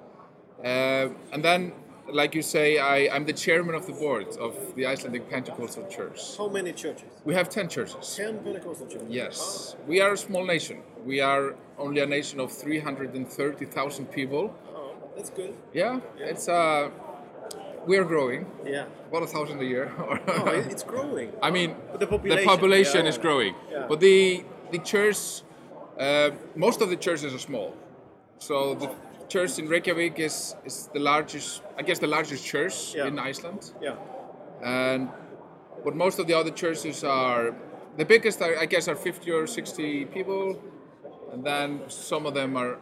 Uh, 0.64 1.08
and 1.32 1.44
then, 1.44 1.72
like 2.14 2.34
you 2.36 2.42
say, 2.42 2.78
I, 2.80 3.14
I'm 3.16 3.26
the 3.26 3.34
chairman 3.34 3.76
of 3.76 3.86
the 3.88 3.94
board 3.94 4.28
of 4.38 4.56
the 4.76 4.86
Icelandic 4.86 5.30
Pentecostal 5.30 5.86
Church. 5.88 6.38
How 6.38 6.48
many 6.48 6.72
churches? 6.74 7.10
We 7.26 7.34
have 7.36 7.50
10 7.50 7.70
churches. 7.70 8.16
Ten 8.16 8.40
Pentecostal 8.40 8.88
churches. 8.88 9.08
Yes, 9.10 9.76
we 9.88 10.02
are 10.02 10.14
a 10.14 10.18
small 10.18 10.46
nation. 10.46 10.82
We 11.06 11.20
are 11.22 11.56
only 11.78 12.02
a 12.02 12.06
nation 12.06 12.40
of 12.40 12.52
330,000 12.52 14.06
people. 14.12 14.54
Oh, 14.76 14.94
that's 15.16 15.30
good. 15.30 15.54
Yeah, 15.74 16.00
it's 16.18 16.48
uh, 16.50 16.90
we 17.88 17.98
are 17.98 18.04
growing 18.04 18.46
Yeah. 18.66 18.86
about 19.10 19.24
a 19.24 19.28
thousand 19.28 19.60
a 19.62 19.66
year. 19.66 19.92
Oh, 20.00 20.46
it's 20.72 20.84
growing. 20.84 21.32
I 21.42 21.50
mean, 21.52 21.76
The 21.98 22.08
population, 22.08 22.46
population 22.46 23.02
yeah. 23.06 23.10
is 23.10 23.18
growing, 23.18 23.56
Yeah. 23.72 23.86
but 23.90 24.00
the 24.00 24.44
the 24.72 24.80
church, 24.80 25.18
uh, 26.00 26.30
most 26.56 26.82
of 26.82 26.90
the 26.90 26.96
churches 26.98 27.34
are 27.34 27.40
small. 27.40 27.74
So 28.38 28.76
the 28.76 28.90
church 29.30 29.60
in 29.60 29.68
Reykjavik 29.70 30.20
is 30.20 30.56
is 30.66 30.90
the 30.94 31.00
largest, 31.00 31.62
I 31.78 31.84
guess, 31.84 32.00
the 32.00 32.08
largest 32.08 32.44
church 32.46 32.96
Yeah. 32.96 33.08
in 33.08 33.20
Iceland, 33.20 33.62
Yeah. 33.82 33.96
and 34.64 35.10
but 35.86 35.96
most 35.96 36.20
of 36.20 36.28
the 36.28 36.34
other 36.34 36.52
churches 36.52 37.04
are 37.04 37.54
the 37.98 38.06
biggest. 38.06 38.42
Are, 38.42 38.58
I 38.64 38.66
guess 38.66 38.88
are 38.88 38.96
50 38.96 39.32
or 39.32 39.48
60 39.48 40.06
people, 40.06 40.60
and 41.32 41.44
then 41.44 41.80
some 41.88 42.26
of 42.26 42.34
them 42.34 42.58
are 42.58 42.78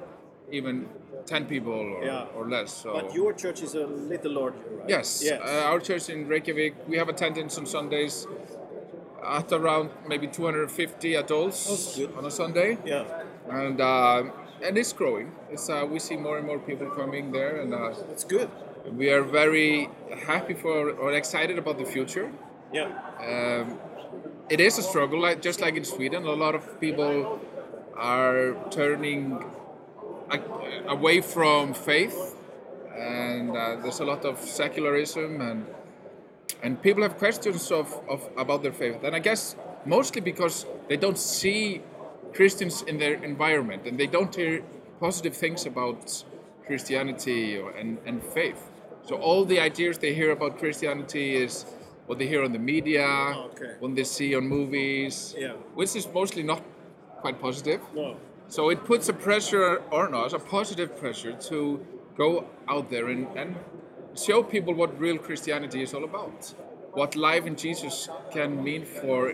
even 0.52 0.88
10 1.26 1.46
people 1.46 1.74
or, 1.74 2.04
Yeah. 2.04 2.26
or 2.38 2.48
less. 2.50 2.72
So. 2.84 2.94
But 2.94 3.14
your 3.14 3.34
church 3.34 3.62
is 3.62 3.76
a 3.76 3.86
little 3.86 4.32
larger, 4.32 4.64
right? 4.80 4.90
Yes, 4.90 5.22
Yes. 5.24 5.42
Uh, 5.42 5.70
our 5.72 5.80
church 5.80 6.10
in 6.10 6.28
Reykjavik, 6.28 6.74
we 6.88 6.98
have 6.98 7.10
attendance 7.10 7.58
on 7.60 7.66
Sundays 7.66 8.28
at 9.24 9.52
around 9.52 9.90
maybe 10.08 10.28
250 10.28 11.16
adults 11.16 12.00
on 12.18 12.26
a 12.26 12.32
Sunday, 12.32 12.78
yeah. 12.86 13.04
and 13.50 13.82
uh, 13.82 14.24
and 14.64 14.78
it's 14.78 14.94
growing. 14.94 15.32
It's 15.52 15.70
uh, 15.70 15.86
we 15.90 16.00
see 16.00 16.16
more 16.18 16.38
and 16.38 16.46
more 16.46 16.60
people 16.60 16.88
coming 16.90 17.32
there, 17.32 17.62
and 17.62 17.74
uh, 17.74 17.94
It's 18.12 18.24
good. 18.24 18.50
we 18.96 19.10
are 19.10 19.24
very 19.24 19.90
happy 20.26 20.54
for 20.54 20.92
or 20.92 21.14
excited 21.14 21.58
about 21.58 21.78
the 21.78 21.86
future. 21.86 22.32
Yeah. 22.74 22.88
Um, 23.20 23.80
it 24.50 24.60
is 24.60 24.78
a 24.78 24.82
struggle, 24.84 25.20
like, 25.22 25.42
just 25.42 25.60
like 25.62 25.76
in 25.76 25.84
Sweden. 25.86 26.24
A 26.26 26.32
lot 26.32 26.56
of 26.56 26.64
people 26.80 27.40
are 27.96 28.56
turning 28.72 29.44
away 30.88 31.22
from 31.22 31.74
faith, 31.74 32.36
and 32.98 33.56
uh, 33.56 33.76
there's 33.82 34.00
a 34.00 34.06
lot 34.06 34.26
of 34.26 34.40
secularism, 34.40 35.42
and 35.42 35.66
and 36.64 36.82
people 36.82 37.04
have 37.04 37.18
questions 37.18 37.72
of, 37.72 37.94
of 38.10 38.28
about 38.38 38.64
their 38.64 38.72
faith. 38.72 39.04
And 39.04 39.16
I 39.16 39.20
guess 39.20 39.56
mostly 39.86 40.22
because 40.22 40.66
they 40.88 40.98
don't 40.98 41.18
see 41.18 41.82
Christians 42.38 42.84
in 42.84 42.98
their 43.00 43.16
environment, 43.24 43.88
and 43.88 43.98
they 44.00 44.06
don't 44.08 44.34
hear 44.36 44.62
positive 45.00 45.36
things 45.36 45.66
about 45.66 46.24
Christianity 46.68 47.58
or, 47.58 47.72
and, 47.72 47.98
and 48.06 48.24
faith. 48.24 48.62
So 49.08 49.16
all 49.16 49.44
the 49.46 49.60
ideas 49.60 49.98
they 49.98 50.14
hear 50.14 50.32
about 50.32 50.60
Christianity 50.60 51.36
is 51.36 51.66
what 52.06 52.20
they 52.20 52.28
hear 52.28 52.44
on 52.44 52.52
the 52.54 52.60
media, 52.60 53.08
Okay. 53.50 53.72
what 53.80 53.96
they 53.96 54.04
see 54.04 54.36
on 54.36 54.48
movies, 54.48 55.36
Yeah. 55.38 55.54
which 55.74 55.96
is 55.96 56.08
mostly 56.14 56.44
not 56.44 56.62
quite 57.22 57.40
positive. 57.42 57.82
No. 57.96 58.18
So 58.50 58.70
it 58.70 58.86
puts 58.86 59.10
a 59.10 59.14
pressure 59.14 59.82
on 59.92 60.14
us, 60.14 60.34
a 60.34 60.40
positive 60.40 60.90
pressure, 61.02 61.34
to 61.50 61.58
go 62.16 62.46
out 62.68 62.90
there 62.90 63.08
and, 63.08 63.28
and 63.36 63.56
show 64.16 64.44
people 64.44 64.74
what 64.74 65.00
real 65.00 65.18
Christianity 65.18 65.82
is 65.82 65.94
all 65.94 66.04
about. 66.04 66.54
What 66.94 67.16
life 67.16 67.46
in 67.48 67.56
Jesus 67.56 68.10
can 68.32 68.64
mean 68.64 68.86
for 68.86 69.34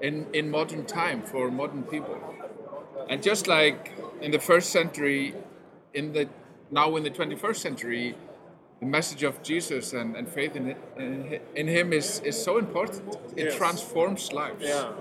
in, 0.00 0.26
in 0.32 0.50
modern 0.50 0.84
time 0.86 1.22
for 1.22 1.50
modern 1.50 1.82
people. 1.84 2.18
And 3.08 3.22
just 3.22 3.46
like 3.46 3.92
in 4.20 4.30
the 4.30 4.38
first 4.38 4.70
century, 4.70 5.34
in 5.92 6.12
the 6.12 6.28
now 6.70 6.96
in 6.96 7.02
the 7.04 7.10
21st 7.10 7.56
century, 7.56 8.14
the 8.80 8.86
message 8.86 9.22
of 9.22 9.42
Jesus 9.42 9.92
and, 9.92 10.16
and 10.16 10.28
faith 10.28 10.56
in, 10.56 10.74
in, 10.96 11.40
in 11.54 11.68
Him 11.68 11.92
is, 11.92 12.20
is 12.20 12.42
so 12.42 12.58
important. 12.58 13.16
It 13.36 13.46
Yes. 13.46 13.56
transforms 13.56 14.32
lives. 14.32 14.64
Yeah. 14.64 14.92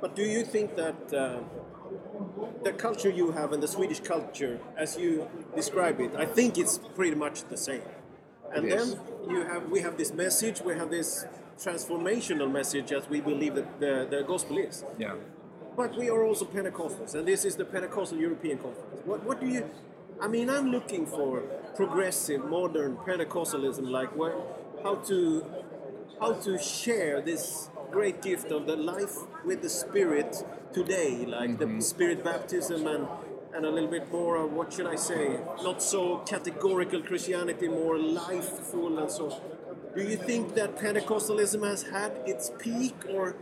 But 0.00 0.16
do 0.16 0.22
you 0.22 0.42
think 0.44 0.74
that 0.76 0.96
uh, 1.14 1.38
the 2.64 2.72
culture 2.72 3.10
you 3.10 3.32
have 3.32 3.52
and 3.52 3.62
the 3.62 3.68
Swedish 3.68 4.00
culture, 4.00 4.58
as 4.76 4.96
you 4.96 5.28
describe 5.54 6.00
it, 6.00 6.10
I 6.16 6.26
think 6.26 6.58
it's 6.58 6.78
pretty 6.94 7.14
much 7.16 7.44
the 7.48 7.56
same. 7.56 7.82
And 8.54 8.64
It 8.64 8.76
then 8.76 8.98
you 9.28 9.42
have 9.42 9.70
we 9.70 9.80
have 9.80 9.96
this 9.96 10.12
message, 10.12 10.60
we 10.60 10.74
have 10.74 10.90
this 10.90 11.26
transformational 11.58 12.50
message 12.50 12.92
as 12.92 13.08
we 13.08 13.20
believe 13.20 13.54
that 13.54 13.80
the, 13.80 14.06
the 14.10 14.22
gospel 14.22 14.58
is. 14.58 14.84
Yeah. 14.98 15.14
But 15.76 15.96
we 15.96 16.08
are 16.08 16.24
also 16.24 16.46
Pentecostals, 16.46 17.14
and 17.14 17.28
this 17.28 17.44
is 17.44 17.56
the 17.56 17.64
Pentecostal 17.64 18.18
European 18.18 18.58
Conference. 18.58 19.02
What, 19.04 19.22
what 19.24 19.40
do 19.40 19.46
you? 19.46 19.68
I 20.20 20.26
mean, 20.26 20.48
I'm 20.48 20.70
looking 20.70 21.04
for 21.04 21.40
progressive, 21.74 22.44
modern 22.46 22.96
Pentecostalism, 22.96 23.90
like 23.90 24.16
what, 24.16 24.32
how 24.82 24.94
to, 25.10 25.44
how 26.18 26.32
to 26.32 26.58
share 26.58 27.20
this 27.20 27.68
great 27.90 28.22
gift 28.22 28.50
of 28.50 28.66
the 28.66 28.76
life 28.76 29.16
with 29.44 29.60
the 29.60 29.68
Spirit 29.68 30.42
today, 30.72 31.26
like 31.26 31.58
the 31.58 31.66
mm-hmm. 31.66 31.80
Spirit 31.80 32.24
baptism 32.24 32.86
and 32.86 33.06
and 33.54 33.64
a 33.64 33.70
little 33.70 33.88
bit 33.88 34.12
more 34.12 34.36
of 34.36 34.52
what 34.52 34.70
should 34.72 34.86
I 34.86 34.96
say? 34.96 35.40
Not 35.62 35.82
so 35.82 36.18
categorical 36.18 37.00
Christianity, 37.00 37.68
more 37.68 37.98
lifeful 37.98 38.98
and 38.98 39.10
so. 39.10 39.40
Do 39.96 40.02
you 40.02 40.16
think 40.16 40.54
that 40.56 40.76
Pentecostalism 40.76 41.66
has 41.66 41.82
had 41.84 42.12
its 42.26 42.50
peak, 42.58 42.94
or 43.08 43.34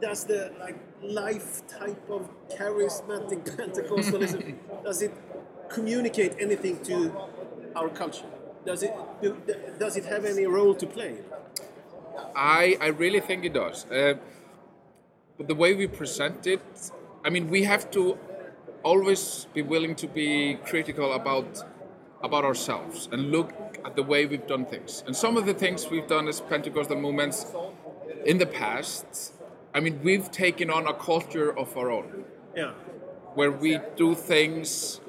does 0.00 0.24
the 0.24 0.52
like 0.60 0.78
life 1.02 1.66
type 1.66 2.10
of 2.10 2.28
charismatic 2.48 3.44
Pentecostalism 3.56 4.54
does 4.84 5.02
it 5.02 5.12
communicate 5.68 6.34
anything 6.38 6.82
to 6.84 7.12
our 7.74 7.88
culture? 7.88 8.26
Does 8.64 8.82
it 8.82 8.94
do, 9.22 9.36
does 9.78 9.96
it 9.96 10.04
have 10.04 10.24
any 10.24 10.46
role 10.46 10.74
to 10.74 10.86
play? 10.86 11.18
I, 12.34 12.76
I 12.80 12.88
really 12.88 13.20
think 13.20 13.44
it 13.44 13.52
does. 13.52 13.86
Uh, 13.86 14.14
but 15.36 15.48
the 15.48 15.54
way 15.54 15.74
we 15.74 15.86
present 15.86 16.46
it, 16.46 16.62
I 17.24 17.30
mean, 17.30 17.48
we 17.48 17.64
have 17.64 17.90
to 17.92 18.18
always 18.82 19.46
be 19.52 19.62
willing 19.62 19.94
to 19.96 20.06
be 20.06 20.58
critical 20.64 21.12
about 21.12 21.64
about 22.22 22.44
ourselves 22.44 23.08
and 23.12 23.30
look 23.30 23.52
at 23.84 23.94
the 23.94 24.02
way 24.02 24.26
we've 24.26 24.46
done 24.46 24.64
things. 24.64 25.04
And 25.06 25.14
some 25.14 25.36
of 25.36 25.44
the 25.44 25.54
things 25.54 25.90
we've 25.90 26.06
done 26.06 26.28
as 26.28 26.40
Pentecostal 26.40 26.98
movements 26.98 27.46
in 28.24 28.38
the 28.38 28.46
past, 28.46 29.34
I 29.76 29.80
mean, 29.80 30.00
we've 30.02 30.30
taken 30.30 30.70
on 30.70 30.86
a 30.86 30.94
culture 30.94 31.56
of 31.56 31.76
our 31.76 31.90
own. 31.90 32.24
Yeah. 32.56 32.72
Where 33.34 33.52
we 33.52 33.78
do 33.96 34.14
things 34.14 35.00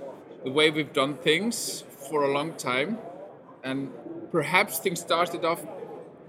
the 0.44 0.52
way 0.52 0.70
we've 0.70 0.92
done 0.92 1.16
things 1.16 1.86
for 2.10 2.24
a 2.26 2.32
long 2.34 2.54
time. 2.56 2.98
And 3.64 3.92
perhaps 4.30 4.80
things 4.80 5.00
started 5.00 5.46
off 5.46 5.62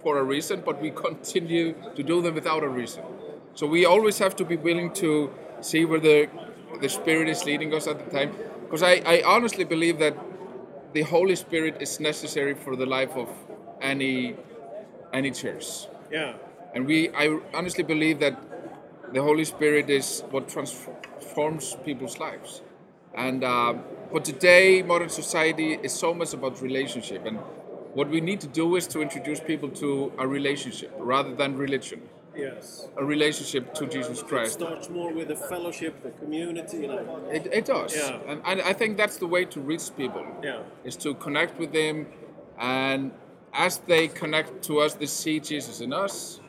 for 0.02 0.18
a 0.18 0.22
reason, 0.22 0.62
but 0.64 0.80
we 0.80 0.90
continue 1.06 1.74
to 1.96 2.02
do 2.04 2.22
them 2.22 2.36
without 2.36 2.62
a 2.62 2.68
reason. 2.68 3.02
So 3.54 3.66
we 3.66 3.84
always 3.84 4.18
have 4.18 4.36
to 4.36 4.44
be 4.44 4.56
willing 4.56 4.92
to 5.04 5.30
see 5.60 5.84
where 5.84 6.00
the 6.00 6.28
the 6.80 6.88
Spirit 6.88 7.28
is 7.28 7.44
leading 7.44 7.74
us 7.74 7.88
at 7.88 7.98
the 7.98 8.08
time. 8.16 8.30
Because 8.62 8.84
I, 8.84 8.94
I 9.14 9.22
honestly 9.26 9.64
believe 9.64 9.98
that 9.98 10.16
the 10.92 11.02
Holy 11.02 11.34
Spirit 11.34 11.82
is 11.82 11.98
necessary 11.98 12.54
for 12.54 12.76
the 12.76 12.86
life 12.86 13.16
of 13.16 13.28
any 13.80 14.36
any 15.12 15.32
church. 15.32 15.66
Yeah. 16.12 16.34
And 16.74 16.86
we 16.86 17.10
I 17.10 17.38
honestly 17.54 17.84
believe 17.84 18.18
that 18.20 18.38
the 19.12 19.22
Holy 19.22 19.44
Spirit 19.44 19.88
is 19.90 20.22
what 20.30 20.48
transforms 20.48 21.76
people's 21.84 22.18
lives. 22.18 22.62
And 23.14 23.42
uh, 23.42 23.74
but 24.12 24.24
today, 24.24 24.82
modern 24.82 25.08
society 25.08 25.78
is 25.82 25.92
so 25.92 26.14
much 26.14 26.34
about 26.34 26.60
relationship, 26.62 27.26
and 27.26 27.38
what 27.94 28.08
we 28.08 28.20
need 28.20 28.40
to 28.42 28.46
do 28.46 28.76
is 28.76 28.86
to 28.88 29.00
introduce 29.00 29.40
people 29.40 29.70
to 29.70 30.12
a 30.18 30.26
relationship 30.26 30.92
rather 30.98 31.34
than 31.34 31.56
religion. 31.56 32.02
Yes. 32.36 32.86
A 32.96 33.04
relationship 33.04 33.74
to 33.74 33.86
Jesus 33.86 34.22
Christ. 34.22 34.60
It 34.60 34.64
starts 34.64 34.88
more 34.88 35.12
with 35.12 35.28
the 35.28 35.34
fellowship, 35.34 36.02
the 36.04 36.10
community. 36.10 36.76
You 36.78 36.86
know. 36.86 37.28
It, 37.32 37.48
it 37.52 37.64
does. 37.64 37.96
Yeah. 37.96 38.20
And, 38.28 38.40
and 38.44 38.62
I 38.62 38.72
think 38.72 38.96
that's 38.96 39.16
the 39.16 39.26
way 39.26 39.44
to 39.46 39.60
reach 39.60 39.90
people. 39.96 40.24
Yeah. 40.42 40.62
Is 40.84 40.94
to 40.96 41.14
connect 41.14 41.58
with 41.58 41.72
them, 41.72 42.06
and 42.58 43.10
as 43.52 43.78
they 43.78 44.06
connect 44.08 44.62
to 44.64 44.78
us, 44.80 44.94
they 44.94 45.06
see 45.06 45.40
Jesus 45.40 45.80
in 45.80 45.92
us, 45.92 46.40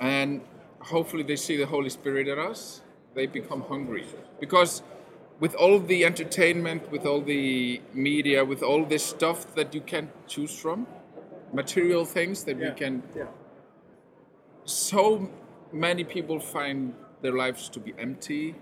and 0.00 0.40
hopefully 0.80 1.22
they 1.22 1.36
see 1.36 1.56
the 1.56 1.66
Holy 1.66 1.90
Spirit 1.90 2.28
in 2.28 2.38
us. 2.38 2.80
They 3.14 3.26
become 3.26 3.62
hungry 3.62 4.04
because 4.40 4.82
with 5.40 5.54
all 5.54 5.78
the 5.78 6.04
entertainment, 6.04 6.90
with 6.90 7.06
all 7.06 7.20
the 7.20 7.80
media, 7.94 8.44
with 8.44 8.62
all 8.62 8.84
this 8.84 9.04
stuff 9.04 9.54
that 9.54 9.74
you 9.74 9.80
can 9.80 10.10
choose 10.26 10.56
from, 10.58 10.86
material 11.52 12.04
things 12.04 12.44
that 12.44 12.56
Yeah. 12.58 12.68
we 12.68 12.74
can 12.74 13.02
Yeah. 13.16 13.26
so 14.64 15.28
many 15.72 16.04
people 16.04 16.38
find 16.40 16.94
their 17.22 17.32
lives 17.32 17.68
to 17.70 17.80
be 17.80 17.92
empty, 17.98 18.54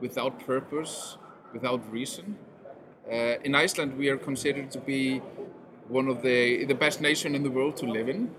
without 0.00 0.38
purpose, 0.46 1.18
without 1.52 1.80
reason. 1.92 2.36
Uh, 3.10 3.36
in 3.44 3.54
Iceland, 3.54 3.96
we 3.98 4.08
are 4.10 4.16
considered 4.18 4.70
to 4.72 4.78
be 4.78 5.20
one 5.88 6.08
of 6.08 6.22
the 6.22 6.64
the 6.64 6.74
best 6.74 7.00
nation 7.00 7.34
in 7.34 7.42
the 7.42 7.50
world 7.50 7.76
to 7.78 7.86
live 7.86 8.08
in. 8.08 8.30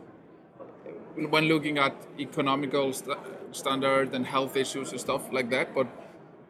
When 1.27 1.45
looking 1.45 1.77
at 1.77 1.93
economical 2.19 2.93
st- 2.93 3.17
standard 3.51 4.13
and 4.15 4.25
health 4.25 4.55
issues 4.55 4.91
and 4.91 4.99
stuff 4.99 5.21
like 5.31 5.49
that, 5.49 5.73
but 5.75 5.87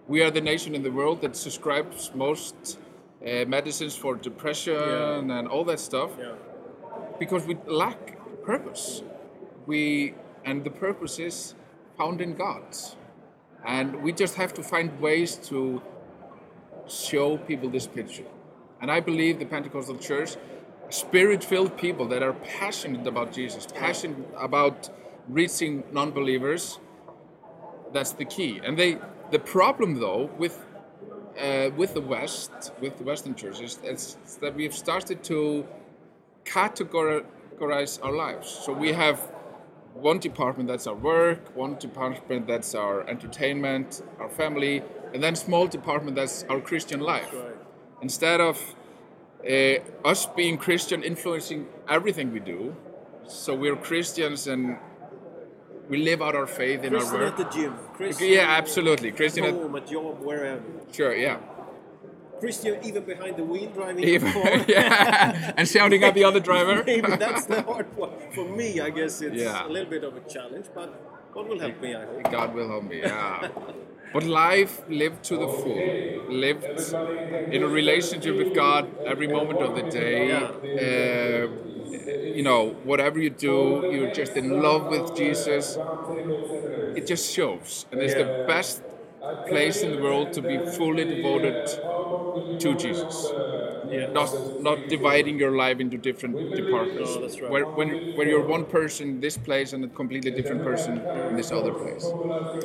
we 0.08 0.22
are 0.22 0.30
the 0.32 0.42
nation 0.42 0.76
in 0.76 0.84
the 0.84 0.92
world 0.92 1.22
that 1.22 1.36
subscribes 1.36 2.12
most 2.14 2.56
uh, 3.26 3.46
medicines 3.46 3.96
for 3.96 4.16
depression 4.16 4.76
Yeah. 4.76 5.38
and 5.40 5.48
all 5.48 5.64
that 5.66 5.80
stuff 5.80 6.12
Yeah. 6.20 6.34
because 7.20 7.46
we 7.48 7.56
lack 7.66 8.18
purpose. 8.44 9.02
We 9.66 10.14
and 10.46 10.64
the 10.64 10.70
purpose 10.72 11.20
is 11.20 11.56
found 11.98 12.22
in 12.22 12.34
God, 12.36 12.64
and 13.66 14.04
we 14.04 14.12
just 14.12 14.36
have 14.36 14.54
to 14.54 14.64
find 14.64 15.00
ways 15.02 15.36
to 15.50 15.82
show 16.88 17.38
people 17.38 17.70
this 17.70 17.88
picture. 17.88 18.26
And 18.82 18.90
I 18.92 19.00
believe 19.02 19.40
the 19.40 19.46
Pentecostal 19.46 19.98
Church, 19.98 20.32
spirit-filled 20.90 21.78
people 21.78 22.08
that 22.08 22.24
are 22.24 22.34
passionate 22.34 23.06
about 23.08 23.32
Jesus, 23.32 23.68
passionate 23.68 24.18
about 24.38 24.90
reaching 25.28 25.84
non-believers. 25.92 26.80
That's 27.94 28.12
the 28.12 28.26
key. 28.26 28.60
And 28.64 28.78
they, 28.78 28.98
the 29.32 29.40
problem 29.40 30.00
though 30.00 30.30
with 30.38 30.66
uh, 31.40 31.70
with 31.78 31.94
the 31.94 32.02
West, 32.02 32.74
with 32.82 32.98
the 32.98 33.04
Western 33.04 33.34
churches, 33.34 33.80
is 33.84 34.18
that 34.42 34.56
we've 34.56 34.74
started 34.74 35.24
to 35.24 35.66
categorize 36.44 38.04
our 38.04 38.12
lives. 38.12 38.50
So 38.50 38.74
we 38.74 38.92
have 38.92 39.20
one 39.94 40.20
department 40.20 40.68
that's 40.68 40.86
our 40.86 40.96
work, 40.96 41.56
one 41.56 41.76
department 41.76 42.46
that's 42.48 42.76
our 42.76 43.08
entertainment, 43.08 44.02
our 44.20 44.30
family, 44.30 44.84
and 45.14 45.24
then 45.24 45.36
small 45.36 45.68
department 45.68 46.16
that's 46.16 46.44
our 46.50 46.60
Christian 46.60 47.00
life. 47.00 47.32
Right. 47.34 47.56
Instead 48.02 48.42
of 48.42 48.76
uh, 49.48 50.08
us 50.08 50.26
being 50.26 50.58
Christian 50.58 51.04
influencing 51.04 51.68
everything 51.88 52.32
we 52.32 52.40
do, 52.40 52.76
so 53.28 53.56
we're 53.56 53.76
Christians 53.76 54.48
and 54.48 54.78
we 55.88 55.98
live 55.98 56.22
out 56.22 56.36
our 56.36 56.48
faith 56.48 56.84
in 56.84 56.92
Christian 56.94 57.16
our 57.16 57.26
at 57.28 57.38
the 57.38 57.44
gym. 57.46 57.74
Christian 57.94 58.30
Yeah, 58.30 58.46
absolutely. 58.58 59.12
Christian, 59.12 59.46
at, 59.46 59.54
home, 59.54 59.76
at 59.76 59.88
job, 59.88 60.20
wherever. 60.22 60.62
sure, 60.92 61.16
yeah. 61.16 61.38
Christian 62.40 62.80
even 62.84 63.04
behind 63.04 63.38
the 63.38 63.44
wheel 63.44 63.70
driving 63.72 64.04
Even- 64.04 64.34
the 64.34 64.66
yeah, 64.68 65.54
and 65.58 65.68
shouting 65.68 66.04
at 66.04 66.14
the 66.14 66.24
other 66.24 66.40
driver. 66.40 66.84
Maybe 66.88 67.16
that's 67.16 67.46
the 67.46 67.62
hard 67.62 67.96
one. 67.98 68.12
For 68.34 68.46
me, 68.46 68.80
I 68.80 68.90
guess 68.90 69.22
it's 69.22 69.36
Yeah. 69.42 69.68
a 69.68 69.70
little 69.70 69.90
bit 69.90 70.04
of 70.04 70.16
a 70.16 70.22
challenge, 70.22 70.68
but 70.74 70.90
God 71.34 71.48
will 71.50 71.60
help 71.60 71.82
me, 71.82 71.96
I 71.96 72.06
hope. 72.06 72.32
God 72.32 72.54
will 72.56 72.68
help 72.68 72.84
me, 72.84 73.00
yeah. 73.02 73.50
But 74.12 74.24
life 74.24 74.82
lived 74.90 75.24
to 75.26 75.38
the 75.38 75.48
full, 75.48 76.34
lived 76.34 76.66
in 77.56 77.62
a 77.62 77.68
relationship 77.68 78.36
with 78.36 78.56
God 78.56 78.90
every 79.06 79.28
moment 79.28 79.60
of 79.62 79.76
the 79.76 79.84
day. 79.84 80.32
Uh, 80.32 81.48
you 82.36 82.42
know, 82.42 82.70
whatever 82.84 83.20
you 83.20 83.30
do, 83.30 83.88
you're 83.92 84.12
just 84.12 84.34
in 84.36 84.62
love 84.64 84.88
with 84.88 85.16
Jesus. 85.16 85.78
It 86.96 87.06
just 87.06 87.32
shows, 87.32 87.86
and 87.92 88.02
it's 88.02 88.16
the 88.16 88.46
best 88.48 88.82
place 89.48 89.82
in 89.84 89.92
the 89.96 90.02
world 90.02 90.34
to 90.34 90.42
be 90.42 90.58
fully 90.78 91.06
devoted 91.06 91.68
to 92.60 92.76
Jesus. 92.76 93.32
Yeah. 93.90 94.08
Not 94.12 94.30
not 94.62 94.88
dividing 94.88 95.40
your 95.40 95.52
life 95.52 95.80
into 95.80 95.98
different 95.98 96.36
departments. 96.56 97.16
No, 97.16 97.22
that's 97.22 97.40
right. 97.42 97.52
Where 97.52 97.66
when 97.66 97.90
where 98.16 98.28
you're 98.28 98.46
one 98.46 98.66
person 98.66 99.10
in 99.10 99.20
this 99.20 99.38
place 99.38 99.74
and 99.74 99.84
a 99.84 99.88
completely 99.88 100.32
different 100.32 100.64
person 100.64 101.00
in 101.30 101.36
this 101.36 101.52
other 101.52 101.74
place. 101.74 102.04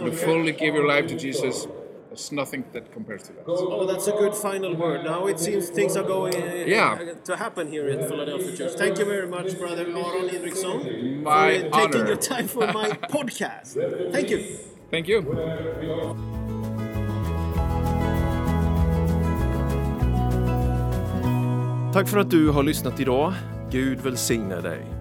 To 0.00 0.10
fully 0.12 0.52
give 0.52 0.74
your 0.74 0.86
life 0.86 1.06
to 1.08 1.16
Jesus, 1.16 1.66
there's 2.08 2.30
nothing 2.32 2.64
that 2.72 2.92
compares 2.92 3.22
to 3.24 3.32
that. 3.32 3.44
Oh, 3.48 3.86
that's 3.86 4.06
a 4.06 4.12
good 4.12 4.34
final 4.34 4.74
word. 4.76 5.04
Now 5.04 5.26
it 5.26 5.40
seems 5.40 5.70
things 5.70 5.96
are 5.96 6.04
going 6.16 6.34
uh, 6.36 6.64
Yeah. 6.66 7.14
to 7.24 7.36
happen 7.36 7.68
here 7.68 7.88
at 7.88 8.08
Philadelphia 8.08 8.56
Church. 8.56 8.74
Thank 8.76 8.98
you 8.98 9.04
very 9.04 9.26
much, 9.28 9.58
brother 9.58 9.86
Aron 9.86 10.28
Henriksson, 10.28 11.22
My 11.22 11.60
for 11.60 11.66
uh, 11.74 11.80
taking 11.80 12.06
your 12.06 12.16
time 12.16 12.46
for 12.48 12.66
my 12.72 12.88
podcast. 13.16 13.68
Thank 14.12 14.30
you. 14.30 14.40
Thank 14.90 15.08
you. 15.08 16.22
Tack 21.94 22.08
för 22.08 22.18
att 22.18 22.30
du 22.30 22.50
har 22.50 22.62
lyssnat 22.62 23.00
idag. 23.00 23.32
Gud 23.70 24.00
välsigne 24.00 24.60
dig. 24.60 24.93